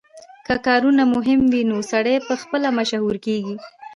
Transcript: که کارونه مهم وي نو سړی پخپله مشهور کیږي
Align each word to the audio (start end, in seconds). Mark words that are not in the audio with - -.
که 0.45 0.55
کارونه 0.67 1.03
مهم 1.15 1.41
وي 1.51 1.61
نو 1.69 1.77
سړی 1.91 2.15
پخپله 2.27 2.69
مشهور 2.77 3.15
کیږي 3.25 3.55